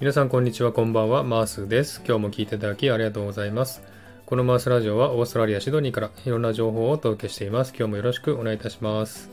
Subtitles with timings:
[0.00, 2.00] 皆さんこんにちは、こんばんは、マースです。
[2.06, 3.82] 今日も聞いていただきありがとうございます。
[4.24, 7.74] このマースラジオはオーストラリア・シドニーからいろんな情報をお届けしています。
[7.76, 9.28] 今日もよろしくお願いいたします。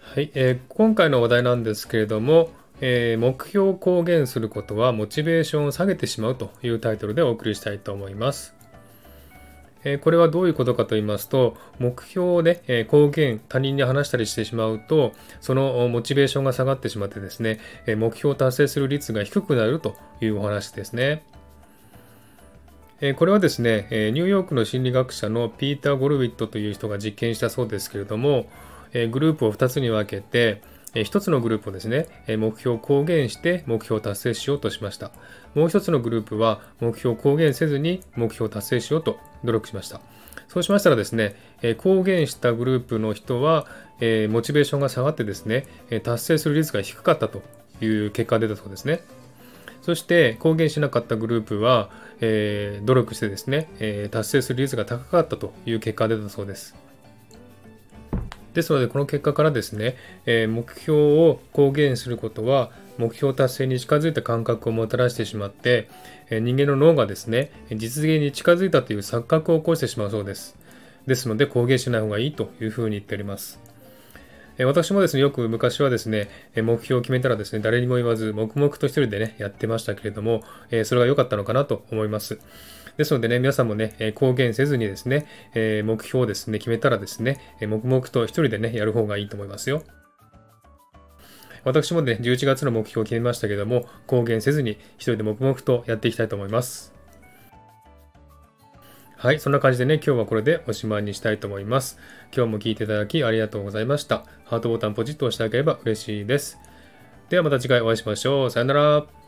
[0.00, 2.50] はい、えー、今回の話題なんですけれども、
[2.80, 8.57] えー、目標を公言することはモチベーションを下げてしまうというタイトルでお送りしたいと思います。
[9.84, 21.22] えこれはどういうことかと言いますと、目標をね、え公言、他人に話したりしてしまうと、そのモチベーションが下がってしまってですね、え目標を達成する率が低くなるというお話ですね。
[23.16, 28.46] これはですね、ニューヨークの心理学者のピーター・ゴルウィットという人が実験したそうですけれども、
[28.92, 30.60] グループを2つに分けて、
[30.94, 35.10] 1つのグループをですね、目標を公言して目標を達成しようとしました。
[35.54, 40.00] もう1つのグループは目標を公言せずに目標を達成しようと努力しました。
[40.48, 41.36] そうしましたらですね、
[41.76, 43.66] 公言したグループの人は、
[44.30, 45.66] モチベーションが下がってですね、
[46.02, 47.42] 達成する率が低かったと
[47.82, 49.02] いう結果が出たそうですね。
[49.82, 51.90] そして公言しなかったグループは、
[52.20, 56.74] え、努力してですね、え、達成する率が高かったという結果が出たそうです。
[58.54, 59.96] ですので、この結果からですね、
[60.26, 65.88] えー、目標を公言することは、目標達成に近づいた感覚をもたらしてしまって、
[66.30, 70.56] えー、人間の脳がですね、実現に近づいたという錯覚を起こしてしまうそうです。
[71.06, 73.67] ですので、公言しない方がいいというふうに言っております。
[74.64, 80.42] 私もですね、よく昔はですね、目標を決めたらですね、誰にも言わず、黙々と一人でね、やってましたけれども、
[80.84, 82.40] それが良かったのかなと思います。
[82.96, 85.26] ですのでね、皆さんもね、公言せずにですね、
[85.84, 89.84] 目標をですね、決めたらですね、黙々と一人でね、やる方がいいと思いますよ。
[91.64, 96.97] 私もね、11月の目標を決めましたけども、公言せずに一人で黙々とやっていきたいと思います。
[99.18, 101.98] はい、そんな感じでね、今日はこれでおしまいにしたいと思います。
[102.32, 104.24] 今日も聴いていただきありがとうございました。
[104.44, 106.56] ハートボタンポチッと押していただければ嬉しいです。
[107.28, 108.50] ではまた次回お会いしましょう。
[108.52, 109.27] さよなら。